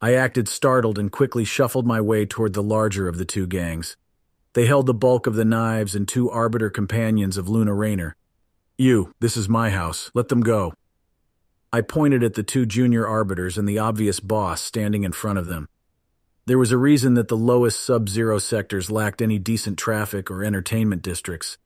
I 0.00 0.14
acted 0.14 0.46
startled 0.46 0.98
and 0.98 1.10
quickly 1.10 1.44
shuffled 1.44 1.86
my 1.86 2.00
way 2.00 2.26
toward 2.26 2.52
the 2.52 2.62
larger 2.62 3.08
of 3.08 3.18
the 3.18 3.24
two 3.24 3.46
gangs. 3.46 3.96
They 4.52 4.66
held 4.66 4.86
the 4.86 4.94
bulk 4.94 5.26
of 5.26 5.34
the 5.34 5.44
knives 5.44 5.94
and 5.94 6.06
two 6.06 6.30
arbiter 6.30 6.70
companions 6.70 7.36
of 7.36 7.48
Luna 7.48 7.74
Rayner. 7.74 8.14
You, 8.76 9.12
this 9.20 9.36
is 9.36 9.48
my 9.48 9.70
house. 9.70 10.10
Let 10.14 10.28
them 10.28 10.40
go. 10.40 10.72
I 11.70 11.82
pointed 11.82 12.22
at 12.22 12.32
the 12.32 12.42
two 12.42 12.64
junior 12.64 13.06
arbiters 13.06 13.58
and 13.58 13.68
the 13.68 13.78
obvious 13.78 14.20
boss 14.20 14.62
standing 14.62 15.04
in 15.04 15.12
front 15.12 15.38
of 15.38 15.48
them. 15.48 15.68
There 16.46 16.56
was 16.56 16.72
a 16.72 16.78
reason 16.78 17.12
that 17.14 17.28
the 17.28 17.36
lowest 17.36 17.84
sub-zero 17.84 18.38
sectors 18.38 18.90
lacked 18.90 19.20
any 19.20 19.38
decent 19.38 19.76
traffic 19.76 20.30
or 20.30 20.42
entertainment 20.42 21.02
districts. 21.02 21.58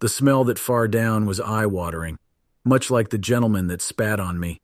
The 0.00 0.08
smell 0.08 0.42
that 0.44 0.58
far 0.58 0.88
down 0.88 1.24
was 1.24 1.38
eye-watering, 1.40 2.18
much 2.64 2.90
like 2.90 3.10
the 3.10 3.18
gentleman 3.18 3.68
that 3.68 3.80
spat 3.80 4.18
on 4.18 4.40
me. 4.40 4.58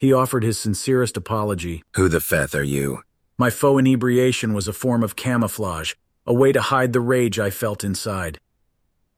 He 0.00 0.12
offered 0.12 0.42
his 0.42 0.58
sincerest 0.58 1.16
apology. 1.16 1.84
Who 1.94 2.08
the 2.08 2.20
feth 2.20 2.56
are 2.56 2.64
you? 2.64 3.02
My 3.38 3.48
faux 3.48 3.78
inebriation 3.78 4.54
was 4.54 4.66
a 4.66 4.72
form 4.72 5.04
of 5.04 5.14
camouflage, 5.14 5.94
a 6.26 6.34
way 6.34 6.50
to 6.50 6.60
hide 6.60 6.92
the 6.92 7.00
rage 7.00 7.38
I 7.38 7.50
felt 7.50 7.84
inside. 7.84 8.40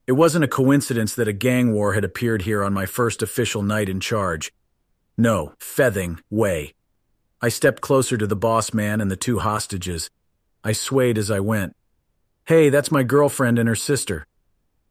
It 0.07 0.13
wasn't 0.13 0.45
a 0.45 0.49
coincidence 0.49 1.15
that 1.15 1.29
a 1.29 1.33
gang 1.33 1.73
war 1.73 1.95
had 1.95 2.05
appeared 2.05 2.43
here 2.43 2.63
on 2.63 2.75
my 2.75 2.85
first 2.85 3.23
official 3.23 3.63
night 3.63 3.89
in 3.89 4.01
charge. 4.01 4.53
No, 5.19 5.55
fething 5.59 6.19
way. 6.29 6.75
I 7.41 7.49
stepped 7.49 7.81
closer 7.81 8.19
to 8.19 8.27
the 8.27 8.37
boss 8.37 8.75
man 8.75 9.01
and 9.01 9.11
the 9.11 9.17
two 9.17 9.39
hostages. 9.39 10.11
I 10.63 10.73
swayed 10.73 11.17
as 11.17 11.31
I 11.31 11.41
went. 11.41 11.75
Hey, 12.45 12.69
that's 12.69 12.91
my 12.91 13.03
girlfriend 13.03 13.59
and 13.59 13.69
her 13.69 13.75
sister. 13.75 14.27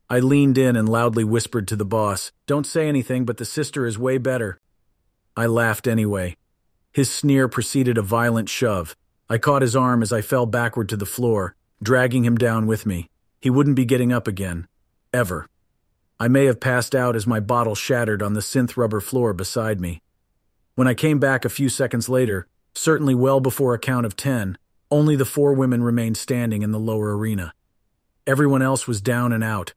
I 0.09 0.19
leaned 0.19 0.57
in 0.57 0.75
and 0.75 0.89
loudly 0.89 1.23
whispered 1.23 1.67
to 1.67 1.75
the 1.75 1.85
boss, 1.85 2.31
Don't 2.47 2.65
say 2.65 2.87
anything, 2.87 3.25
but 3.25 3.37
the 3.37 3.45
sister 3.45 3.85
is 3.85 3.97
way 3.97 4.17
better. 4.17 4.59
I 5.37 5.45
laughed 5.47 5.87
anyway. 5.87 6.37
His 6.91 7.11
sneer 7.11 7.47
preceded 7.47 7.97
a 7.97 8.01
violent 8.03 8.49
shove. 8.49 8.95
I 9.29 9.37
caught 9.37 9.61
his 9.61 9.75
arm 9.75 10.01
as 10.01 10.13
I 10.13 10.21
fell 10.21 10.45
backward 10.45 10.89
to 10.89 10.97
the 10.97 11.05
floor, 11.05 11.55
dragging 11.81 12.23
him 12.23 12.37
down 12.37 12.67
with 12.67 12.85
me. 12.85 13.09
He 13.41 13.49
wouldn't 13.49 13.75
be 13.75 13.85
getting 13.85 14.13
up 14.13 14.27
again. 14.27 14.67
Ever. 15.11 15.47
I 16.19 16.29
may 16.29 16.45
have 16.45 16.59
passed 16.59 16.95
out 16.95 17.15
as 17.15 17.27
my 17.27 17.39
bottle 17.39 17.75
shattered 17.75 18.23
on 18.23 18.33
the 18.33 18.39
synth 18.39 18.77
rubber 18.77 19.01
floor 19.01 19.33
beside 19.33 19.81
me. 19.81 20.01
When 20.75 20.87
I 20.87 20.93
came 20.93 21.19
back 21.19 21.45
a 21.45 21.49
few 21.49 21.69
seconds 21.69 22.09
later, 22.09 22.47
certainly 22.73 23.15
well 23.15 23.39
before 23.39 23.73
a 23.73 23.79
count 23.79 24.05
of 24.05 24.15
ten, 24.15 24.57
only 24.91 25.15
the 25.15 25.25
four 25.25 25.53
women 25.53 25.83
remained 25.83 26.17
standing 26.17 26.61
in 26.61 26.71
the 26.71 26.79
lower 26.79 27.17
arena. 27.17 27.53
Everyone 28.27 28.61
else 28.61 28.87
was 28.87 29.01
down 29.01 29.31
and 29.31 29.43
out, 29.43 29.73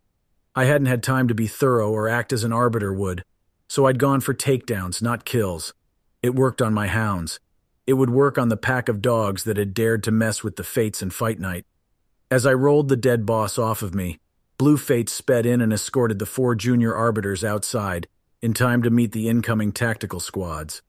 I 0.58 0.64
hadn't 0.64 0.88
had 0.88 1.04
time 1.04 1.28
to 1.28 1.36
be 1.36 1.46
thorough 1.46 1.92
or 1.92 2.08
act 2.08 2.32
as 2.32 2.42
an 2.42 2.52
arbiter 2.52 2.92
would, 2.92 3.24
so 3.68 3.86
I'd 3.86 4.00
gone 4.00 4.20
for 4.20 4.34
takedowns, 4.34 5.00
not 5.00 5.24
kills. 5.24 5.72
It 6.20 6.34
worked 6.34 6.60
on 6.60 6.74
my 6.74 6.88
hounds. 6.88 7.38
It 7.86 7.92
would 7.92 8.10
work 8.10 8.38
on 8.38 8.48
the 8.48 8.56
pack 8.56 8.88
of 8.88 9.00
dogs 9.00 9.44
that 9.44 9.56
had 9.56 9.72
dared 9.72 10.02
to 10.02 10.10
mess 10.10 10.42
with 10.42 10.56
the 10.56 10.64
fates 10.64 11.00
in 11.00 11.10
fight 11.10 11.38
night. 11.38 11.64
As 12.28 12.44
I 12.44 12.54
rolled 12.54 12.88
the 12.88 12.96
dead 12.96 13.24
boss 13.24 13.56
off 13.56 13.82
of 13.82 13.94
me, 13.94 14.18
Blue 14.58 14.76
Fates 14.76 15.12
sped 15.12 15.46
in 15.46 15.60
and 15.60 15.72
escorted 15.72 16.18
the 16.18 16.26
four 16.26 16.56
junior 16.56 16.92
arbiters 16.92 17.44
outside, 17.44 18.08
in 18.42 18.52
time 18.52 18.82
to 18.82 18.90
meet 18.90 19.12
the 19.12 19.28
incoming 19.28 19.70
tactical 19.70 20.18
squads. 20.18 20.82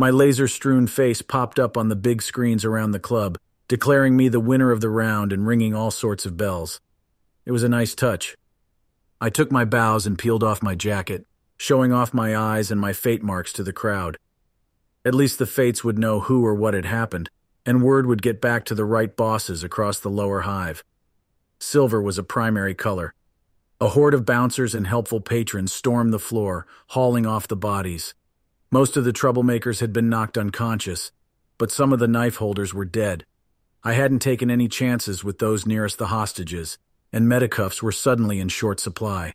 My 0.00 0.08
laser 0.08 0.48
strewn 0.48 0.86
face 0.86 1.20
popped 1.20 1.58
up 1.58 1.76
on 1.76 1.90
the 1.90 1.94
big 1.94 2.22
screens 2.22 2.64
around 2.64 2.92
the 2.92 2.98
club, 2.98 3.36
declaring 3.68 4.16
me 4.16 4.28
the 4.28 4.40
winner 4.40 4.70
of 4.70 4.80
the 4.80 4.88
round 4.88 5.30
and 5.30 5.46
ringing 5.46 5.74
all 5.74 5.90
sorts 5.90 6.24
of 6.24 6.38
bells. 6.38 6.80
It 7.44 7.52
was 7.52 7.62
a 7.62 7.68
nice 7.68 7.94
touch. 7.94 8.34
I 9.20 9.28
took 9.28 9.52
my 9.52 9.66
bows 9.66 10.06
and 10.06 10.18
peeled 10.18 10.42
off 10.42 10.62
my 10.62 10.74
jacket, 10.74 11.26
showing 11.58 11.92
off 11.92 12.14
my 12.14 12.34
eyes 12.34 12.70
and 12.70 12.80
my 12.80 12.94
fate 12.94 13.22
marks 13.22 13.52
to 13.52 13.62
the 13.62 13.74
crowd. 13.74 14.16
At 15.04 15.14
least 15.14 15.38
the 15.38 15.44
fates 15.44 15.84
would 15.84 15.98
know 15.98 16.20
who 16.20 16.46
or 16.46 16.54
what 16.54 16.72
had 16.72 16.86
happened, 16.86 17.28
and 17.66 17.82
word 17.82 18.06
would 18.06 18.22
get 18.22 18.40
back 18.40 18.64
to 18.64 18.74
the 18.74 18.86
right 18.86 19.14
bosses 19.14 19.62
across 19.62 20.00
the 20.00 20.08
lower 20.08 20.40
hive. 20.40 20.82
Silver 21.58 22.00
was 22.00 22.16
a 22.16 22.22
primary 22.22 22.74
color. 22.74 23.12
A 23.82 23.88
horde 23.88 24.14
of 24.14 24.24
bouncers 24.24 24.74
and 24.74 24.86
helpful 24.86 25.20
patrons 25.20 25.74
stormed 25.74 26.14
the 26.14 26.18
floor, 26.18 26.66
hauling 26.86 27.26
off 27.26 27.46
the 27.46 27.54
bodies. 27.54 28.14
Most 28.72 28.96
of 28.96 29.04
the 29.04 29.12
troublemakers 29.12 29.80
had 29.80 29.92
been 29.92 30.08
knocked 30.08 30.38
unconscious, 30.38 31.10
but 31.58 31.72
some 31.72 31.92
of 31.92 31.98
the 31.98 32.06
knife 32.06 32.36
holders 32.36 32.72
were 32.72 32.84
dead. 32.84 33.26
I 33.82 33.94
hadn't 33.94 34.20
taken 34.20 34.48
any 34.48 34.68
chances 34.68 35.24
with 35.24 35.40
those 35.40 35.66
nearest 35.66 35.98
the 35.98 36.06
hostages, 36.06 36.78
and 37.12 37.28
medicuffs 37.28 37.82
were 37.82 37.90
suddenly 37.90 38.38
in 38.38 38.48
short 38.48 38.78
supply. 38.78 39.32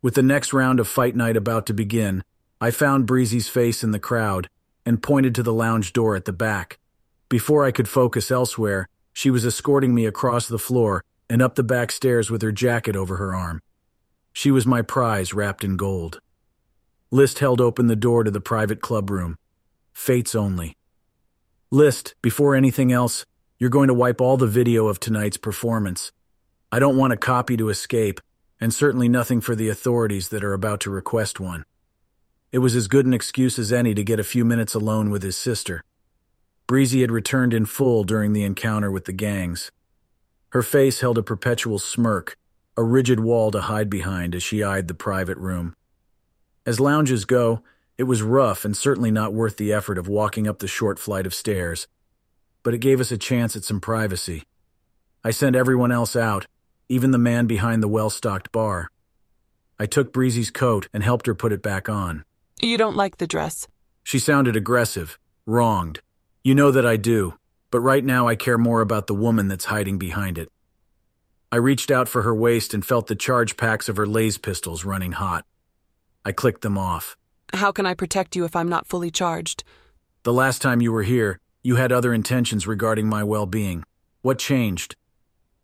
With 0.00 0.14
the 0.14 0.22
next 0.22 0.54
round 0.54 0.80
of 0.80 0.88
fight 0.88 1.14
night 1.14 1.36
about 1.36 1.66
to 1.66 1.74
begin, 1.74 2.24
I 2.58 2.70
found 2.70 3.06
Breezy's 3.06 3.48
face 3.48 3.84
in 3.84 3.90
the 3.90 3.98
crowd 3.98 4.48
and 4.86 5.02
pointed 5.02 5.34
to 5.34 5.42
the 5.42 5.52
lounge 5.52 5.92
door 5.92 6.16
at 6.16 6.24
the 6.24 6.32
back. 6.32 6.78
Before 7.28 7.66
I 7.66 7.70
could 7.70 7.88
focus 7.88 8.30
elsewhere, 8.30 8.88
she 9.12 9.28
was 9.28 9.44
escorting 9.44 9.94
me 9.94 10.06
across 10.06 10.48
the 10.48 10.58
floor 10.58 11.04
and 11.28 11.42
up 11.42 11.56
the 11.56 11.62
back 11.62 11.92
stairs 11.92 12.30
with 12.30 12.40
her 12.40 12.52
jacket 12.52 12.96
over 12.96 13.16
her 13.16 13.34
arm. 13.34 13.60
She 14.32 14.50
was 14.50 14.66
my 14.66 14.80
prize 14.80 15.34
wrapped 15.34 15.64
in 15.64 15.76
gold. 15.76 16.20
List 17.10 17.38
held 17.38 17.58
open 17.60 17.86
the 17.86 17.96
door 17.96 18.22
to 18.22 18.30
the 18.30 18.40
private 18.40 18.82
club 18.82 19.08
room. 19.08 19.38
Fates 19.94 20.34
only. 20.34 20.76
List, 21.70 22.14
before 22.20 22.54
anything 22.54 22.92
else, 22.92 23.24
you're 23.58 23.70
going 23.70 23.88
to 23.88 23.94
wipe 23.94 24.20
all 24.20 24.36
the 24.36 24.46
video 24.46 24.88
of 24.88 25.00
tonight's 25.00 25.38
performance. 25.38 26.12
I 26.70 26.78
don't 26.78 26.98
want 26.98 27.14
a 27.14 27.16
copy 27.16 27.56
to 27.56 27.70
escape, 27.70 28.20
and 28.60 28.74
certainly 28.74 29.08
nothing 29.08 29.40
for 29.40 29.54
the 29.54 29.70
authorities 29.70 30.28
that 30.28 30.44
are 30.44 30.52
about 30.52 30.80
to 30.80 30.90
request 30.90 31.40
one. 31.40 31.64
It 32.52 32.58
was 32.58 32.76
as 32.76 32.88
good 32.88 33.06
an 33.06 33.14
excuse 33.14 33.58
as 33.58 33.72
any 33.72 33.94
to 33.94 34.04
get 34.04 34.20
a 34.20 34.24
few 34.24 34.44
minutes 34.44 34.74
alone 34.74 35.08
with 35.08 35.22
his 35.22 35.36
sister. 35.36 35.82
Breezy 36.66 37.00
had 37.00 37.10
returned 37.10 37.54
in 37.54 37.64
full 37.64 38.04
during 38.04 38.34
the 38.34 38.44
encounter 38.44 38.90
with 38.90 39.06
the 39.06 39.12
gangs. 39.14 39.70
Her 40.50 40.62
face 40.62 41.00
held 41.00 41.16
a 41.16 41.22
perpetual 41.22 41.78
smirk, 41.78 42.36
a 42.76 42.82
rigid 42.82 43.20
wall 43.20 43.50
to 43.52 43.62
hide 43.62 43.88
behind 43.88 44.34
as 44.34 44.42
she 44.42 44.62
eyed 44.62 44.88
the 44.88 44.94
private 44.94 45.38
room. 45.38 45.74
As 46.68 46.78
lounges 46.78 47.24
go, 47.24 47.62
it 47.96 48.02
was 48.02 48.20
rough 48.20 48.62
and 48.62 48.76
certainly 48.76 49.10
not 49.10 49.32
worth 49.32 49.56
the 49.56 49.72
effort 49.72 49.96
of 49.96 50.06
walking 50.06 50.46
up 50.46 50.58
the 50.58 50.68
short 50.68 50.98
flight 50.98 51.24
of 51.24 51.32
stairs, 51.32 51.88
but 52.62 52.74
it 52.74 52.80
gave 52.80 53.00
us 53.00 53.10
a 53.10 53.16
chance 53.16 53.56
at 53.56 53.64
some 53.64 53.80
privacy. 53.80 54.42
I 55.24 55.30
sent 55.30 55.56
everyone 55.56 55.90
else 55.92 56.14
out, 56.14 56.46
even 56.86 57.10
the 57.10 57.16
man 57.16 57.46
behind 57.46 57.82
the 57.82 57.88
well-stocked 57.88 58.52
bar. 58.52 58.90
I 59.78 59.86
took 59.86 60.12
Breezy's 60.12 60.50
coat 60.50 60.88
and 60.92 61.02
helped 61.02 61.24
her 61.24 61.34
put 61.34 61.54
it 61.54 61.62
back 61.62 61.88
on. 61.88 62.22
You 62.60 62.76
don't 62.76 62.96
like 62.96 63.16
the 63.16 63.26
dress? 63.26 63.66
She 64.04 64.18
sounded 64.18 64.54
aggressive, 64.54 65.18
wronged. 65.46 66.02
You 66.44 66.54
know 66.54 66.70
that 66.70 66.84
I 66.84 66.98
do, 66.98 67.38
but 67.70 67.80
right 67.80 68.04
now 68.04 68.28
I 68.28 68.36
care 68.36 68.58
more 68.58 68.82
about 68.82 69.06
the 69.06 69.14
woman 69.14 69.48
that's 69.48 69.72
hiding 69.72 69.96
behind 69.96 70.36
it. 70.36 70.52
I 71.50 71.56
reached 71.56 71.90
out 71.90 72.10
for 72.10 72.20
her 72.24 72.34
waist 72.34 72.74
and 72.74 72.84
felt 72.84 73.06
the 73.06 73.16
charge 73.16 73.56
packs 73.56 73.88
of 73.88 73.96
her 73.96 74.06
laze 74.06 74.36
pistols 74.36 74.84
running 74.84 75.12
hot. 75.12 75.46
I 76.24 76.32
clicked 76.32 76.62
them 76.62 76.76
off. 76.76 77.16
How 77.54 77.72
can 77.72 77.86
I 77.86 77.94
protect 77.94 78.36
you 78.36 78.44
if 78.44 78.54
I'm 78.54 78.68
not 78.68 78.86
fully 78.86 79.10
charged? 79.10 79.64
The 80.22 80.32
last 80.32 80.60
time 80.60 80.80
you 80.80 80.92
were 80.92 81.04
here, 81.04 81.38
you 81.62 81.76
had 81.76 81.92
other 81.92 82.12
intentions 82.12 82.66
regarding 82.66 83.08
my 83.08 83.24
well-being. 83.24 83.84
What 84.22 84.38
changed? 84.38 84.96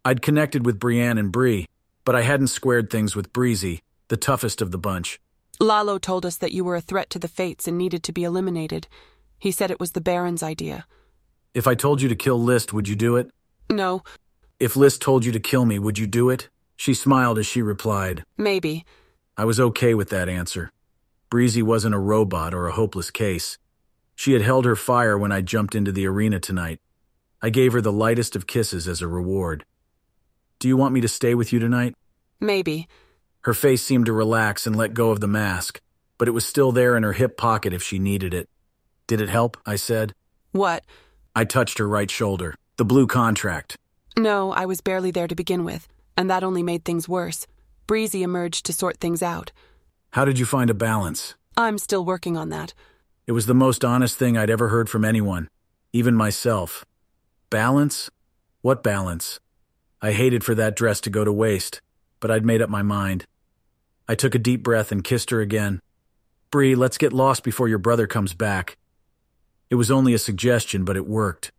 I'd 0.04 0.22
connected 0.22 0.64
with 0.64 0.78
Brienne 0.78 1.18
and 1.18 1.32
Bree, 1.32 1.66
but 2.04 2.14
I 2.14 2.22
hadn't 2.22 2.48
squared 2.48 2.90
things 2.90 3.16
with 3.16 3.32
Breezy, 3.32 3.82
the 4.08 4.16
toughest 4.16 4.62
of 4.62 4.70
the 4.70 4.78
bunch. 4.78 5.20
Lalo 5.60 5.98
told 5.98 6.26
us 6.26 6.36
that 6.38 6.52
you 6.52 6.64
were 6.64 6.76
a 6.76 6.80
threat 6.80 7.10
to 7.10 7.18
the 7.18 7.28
Fates 7.28 7.68
and 7.68 7.78
needed 7.78 8.02
to 8.04 8.12
be 8.12 8.24
eliminated. 8.24 8.88
He 9.38 9.50
said 9.50 9.70
it 9.70 9.80
was 9.80 9.92
the 9.92 10.00
Baron's 10.00 10.42
idea. 10.42 10.86
If 11.54 11.66
I 11.66 11.74
told 11.74 12.02
you 12.02 12.08
to 12.08 12.16
kill 12.16 12.40
List, 12.40 12.72
would 12.72 12.88
you 12.88 12.96
do 12.96 13.16
it? 13.16 13.30
No. 13.70 14.02
If 14.58 14.76
List 14.76 15.00
told 15.00 15.24
you 15.24 15.32
to 15.32 15.40
kill 15.40 15.64
me, 15.64 15.78
would 15.78 15.98
you 15.98 16.06
do 16.06 16.30
it? 16.30 16.48
She 16.76 16.94
smiled 16.94 17.38
as 17.38 17.46
she 17.46 17.62
replied. 17.62 18.24
Maybe. 18.36 18.84
I 19.36 19.44
was 19.44 19.58
okay 19.58 19.94
with 19.94 20.10
that 20.10 20.28
answer. 20.28 20.70
Breezy 21.28 21.62
wasn't 21.62 21.94
a 21.94 21.98
robot 21.98 22.54
or 22.54 22.68
a 22.68 22.72
hopeless 22.72 23.10
case. 23.10 23.58
She 24.14 24.32
had 24.32 24.42
held 24.42 24.64
her 24.64 24.76
fire 24.76 25.18
when 25.18 25.32
I 25.32 25.40
jumped 25.40 25.74
into 25.74 25.90
the 25.90 26.06
arena 26.06 26.38
tonight. 26.38 26.80
I 27.42 27.50
gave 27.50 27.72
her 27.72 27.80
the 27.80 27.92
lightest 27.92 28.36
of 28.36 28.46
kisses 28.46 28.86
as 28.86 29.02
a 29.02 29.08
reward. 29.08 29.64
Do 30.60 30.68
you 30.68 30.76
want 30.76 30.94
me 30.94 31.00
to 31.00 31.08
stay 31.08 31.34
with 31.34 31.52
you 31.52 31.58
tonight? 31.58 31.94
Maybe. 32.40 32.86
Her 33.40 33.54
face 33.54 33.82
seemed 33.82 34.06
to 34.06 34.12
relax 34.12 34.66
and 34.66 34.76
let 34.76 34.94
go 34.94 35.10
of 35.10 35.20
the 35.20 35.26
mask, 35.26 35.80
but 36.16 36.28
it 36.28 36.30
was 36.30 36.46
still 36.46 36.70
there 36.70 36.96
in 36.96 37.02
her 37.02 37.12
hip 37.12 37.36
pocket 37.36 37.72
if 37.72 37.82
she 37.82 37.98
needed 37.98 38.32
it. 38.32 38.48
Did 39.08 39.20
it 39.20 39.28
help? 39.28 39.56
I 39.66 39.74
said. 39.76 40.14
What? 40.52 40.84
I 41.34 41.44
touched 41.44 41.78
her 41.78 41.88
right 41.88 42.10
shoulder. 42.10 42.54
The 42.76 42.84
blue 42.84 43.08
contract. 43.08 43.76
No, 44.16 44.52
I 44.52 44.64
was 44.64 44.80
barely 44.80 45.10
there 45.10 45.26
to 45.26 45.34
begin 45.34 45.64
with, 45.64 45.88
and 46.16 46.30
that 46.30 46.44
only 46.44 46.62
made 46.62 46.84
things 46.84 47.08
worse. 47.08 47.48
Breezy 47.86 48.22
emerged 48.22 48.64
to 48.66 48.72
sort 48.72 48.98
things 48.98 49.22
out. 49.22 49.52
How 50.12 50.24
did 50.24 50.38
you 50.38 50.46
find 50.46 50.70
a 50.70 50.74
balance? 50.74 51.34
I'm 51.56 51.76
still 51.76 52.04
working 52.04 52.36
on 52.36 52.48
that. 52.48 52.72
It 53.26 53.32
was 53.32 53.46
the 53.46 53.54
most 53.54 53.84
honest 53.84 54.16
thing 54.16 54.36
I'd 54.36 54.50
ever 54.50 54.68
heard 54.68 54.88
from 54.88 55.04
anyone, 55.04 55.48
even 55.92 56.14
myself. 56.14 56.84
Balance? 57.50 58.10
What 58.62 58.82
balance? 58.82 59.38
I 60.00 60.12
hated 60.12 60.44
for 60.44 60.54
that 60.54 60.76
dress 60.76 61.00
to 61.02 61.10
go 61.10 61.24
to 61.24 61.32
waste, 61.32 61.80
but 62.20 62.30
I'd 62.30 62.44
made 62.44 62.62
up 62.62 62.70
my 62.70 62.82
mind. 62.82 63.26
I 64.08 64.14
took 64.14 64.34
a 64.34 64.38
deep 64.38 64.62
breath 64.62 64.90
and 64.90 65.04
kissed 65.04 65.30
her 65.30 65.40
again. 65.40 65.80
Bree, 66.50 66.74
let's 66.74 66.98
get 66.98 67.12
lost 67.12 67.42
before 67.42 67.68
your 67.68 67.78
brother 67.78 68.06
comes 68.06 68.34
back. 68.34 68.76
It 69.70 69.74
was 69.74 69.90
only 69.90 70.14
a 70.14 70.18
suggestion, 70.18 70.84
but 70.84 70.96
it 70.96 71.06
worked. 71.06 71.52